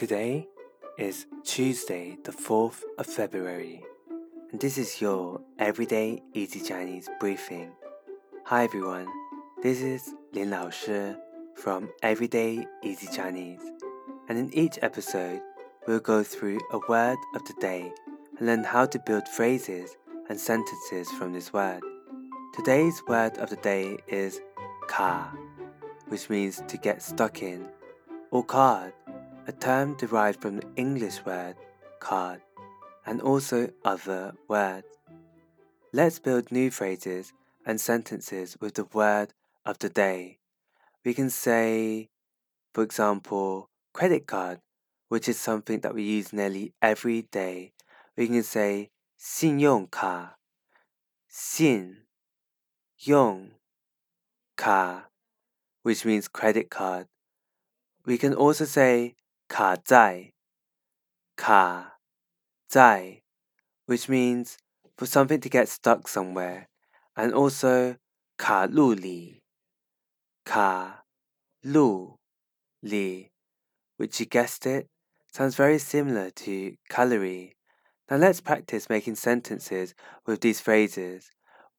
[0.00, 0.48] Today
[0.96, 3.84] is Tuesday, the 4th of February,
[4.50, 7.70] and this is your Everyday Easy Chinese briefing.
[8.46, 9.06] Hi everyone,
[9.62, 11.12] this is Lin Lao Shi
[11.54, 13.60] from Everyday Easy Chinese,
[14.30, 15.42] and in each episode,
[15.86, 17.92] we'll go through a word of the day
[18.38, 19.98] and learn how to build phrases
[20.30, 21.82] and sentences from this word.
[22.54, 24.40] Today's word of the day is
[24.88, 25.30] ka,
[26.08, 27.68] which means to get stuck in,
[28.30, 28.94] or card
[29.49, 31.55] a term derived from the English word
[31.99, 32.41] card,
[33.05, 34.87] and also other words.
[35.93, 37.31] Let's build new phrases
[37.65, 39.33] and sentences with the word
[39.65, 40.39] of the day.
[41.03, 42.09] We can say,
[42.73, 44.59] for example, credit card,
[45.07, 47.73] which is something that we use nearly every day.
[48.17, 50.37] We can say 信用卡,
[51.27, 52.05] 信
[53.05, 53.51] 用
[54.55, 55.09] 卡,
[55.83, 57.07] which means credit card.
[58.05, 59.15] We can also say
[59.50, 60.32] 卡在，
[61.34, 61.98] 卡
[62.68, 63.20] 在
[63.86, 64.56] ，which ka which means
[64.96, 66.68] for something to get stuck somewhere,
[67.16, 67.96] and also
[68.36, 68.68] ka
[70.44, 71.02] ka
[71.64, 73.30] li,
[73.96, 74.86] which you guessed it,
[75.32, 77.56] sounds very similar to calorie.
[78.08, 81.28] Now let's practice making sentences with these phrases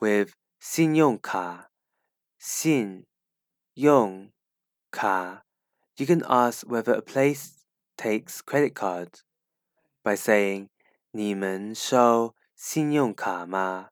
[0.00, 1.66] with sin ka,
[2.38, 3.04] sin
[4.90, 5.42] ka.
[5.98, 7.57] You can ask whether a place
[7.97, 9.21] takes credit cards
[10.03, 10.69] by saying
[11.11, 13.89] 你们收信用卡吗？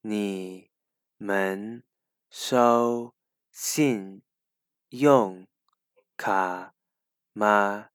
[0.00, 0.70] 你
[1.16, 1.84] 们
[2.30, 3.14] 收
[3.50, 4.22] 信
[4.90, 5.46] 用
[6.16, 6.74] 卡
[7.32, 7.90] 吗？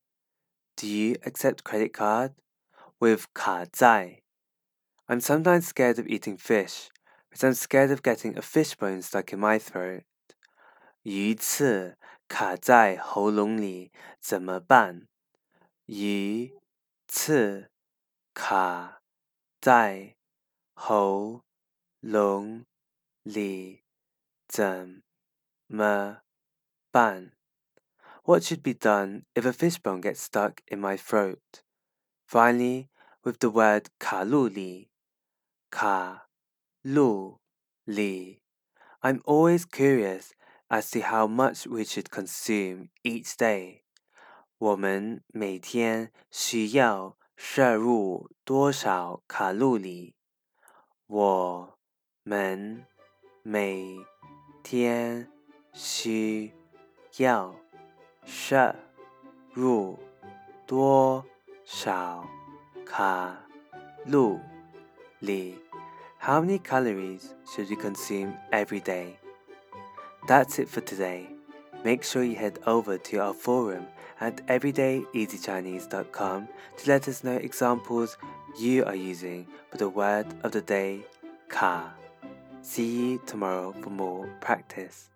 [0.76, 2.34] Do you accept credit card?
[3.00, 4.22] With 卡在
[5.08, 6.88] I'm sometimes scared of eating fish,
[7.30, 10.04] but I'm scared of getting a fish bone stuck in my throat.
[11.02, 11.98] 鱼刺
[12.30, 15.08] 卡在喉咙里怎么办？
[15.88, 16.54] 鱼
[17.08, 17.72] 刺
[18.34, 19.02] 卡
[19.62, 20.18] 在
[20.74, 21.44] 喉
[22.00, 22.66] 咙
[23.24, 23.84] 里
[24.48, 25.04] 怎
[25.68, 26.24] 么
[26.92, 27.34] 办？
[28.24, 31.64] What should be done if a fishbone gets stuck in my throat?
[32.26, 32.90] Finally,
[33.24, 34.90] with the word 卡路里，
[35.70, 36.30] 卡
[36.82, 37.42] 路
[37.84, 38.42] 里，
[39.02, 40.32] I'm always curious
[40.70, 43.84] as to how much we should consume each day.
[44.59, 50.17] 我们每天需要摄入多少卡路里？
[51.07, 51.79] 我
[52.25, 52.85] 们
[53.45, 53.97] 每
[54.65, 55.31] 天
[55.73, 56.53] 需
[57.19, 57.55] 要
[58.25, 58.75] 摄
[59.53, 59.97] 入
[60.67, 61.25] 多
[61.65, 62.29] 少
[62.85, 63.47] 卡
[64.05, 64.41] 路
[65.21, 65.57] 里
[66.19, 69.19] ？How many calories should you consume every day?
[70.27, 71.38] That's it for today.
[71.85, 73.87] Make sure you head over to our forum
[74.21, 78.17] at everydayeasychinese.com to let us know examples
[78.59, 81.01] you are using for the word of the day,
[81.49, 81.93] ka.
[82.63, 85.09] See you tomorrow for more practice.